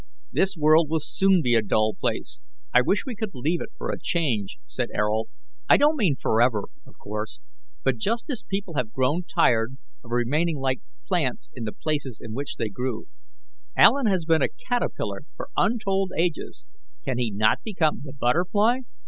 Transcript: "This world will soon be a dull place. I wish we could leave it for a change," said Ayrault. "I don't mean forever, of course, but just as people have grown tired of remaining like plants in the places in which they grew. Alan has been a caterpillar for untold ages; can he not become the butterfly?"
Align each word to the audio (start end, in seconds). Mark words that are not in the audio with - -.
"This 0.31 0.57
world 0.57 0.89
will 0.89 0.99
soon 0.99 1.43
be 1.43 1.53
a 1.53 1.61
dull 1.61 1.93
place. 1.93 2.39
I 2.73 2.81
wish 2.81 3.05
we 3.05 3.15
could 3.15 3.35
leave 3.35 3.61
it 3.61 3.69
for 3.77 3.91
a 3.91 3.99
change," 3.99 4.57
said 4.65 4.89
Ayrault. 4.95 5.29
"I 5.69 5.77
don't 5.77 5.95
mean 5.95 6.15
forever, 6.15 6.63
of 6.87 6.97
course, 6.97 7.39
but 7.83 7.97
just 7.97 8.27
as 8.27 8.41
people 8.41 8.73
have 8.77 8.93
grown 8.93 9.21
tired 9.25 9.77
of 10.03 10.09
remaining 10.09 10.57
like 10.57 10.81
plants 11.07 11.51
in 11.53 11.65
the 11.65 11.71
places 11.71 12.19
in 12.19 12.33
which 12.33 12.55
they 12.55 12.67
grew. 12.69 13.09
Alan 13.77 14.07
has 14.07 14.25
been 14.25 14.41
a 14.41 14.49
caterpillar 14.49 15.21
for 15.35 15.49
untold 15.55 16.13
ages; 16.17 16.65
can 17.05 17.19
he 17.19 17.29
not 17.29 17.59
become 17.63 18.01
the 18.03 18.11
butterfly?" 18.13 18.79